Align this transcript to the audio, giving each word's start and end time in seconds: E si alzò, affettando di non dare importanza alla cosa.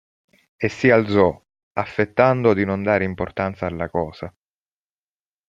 E 0.57 0.67
si 0.67 0.89
alzò, 0.89 1.29
affettando 1.73 2.55
di 2.55 2.65
non 2.65 2.81
dare 2.81 3.03
importanza 3.03 3.67
alla 3.67 3.87
cosa. 3.87 4.33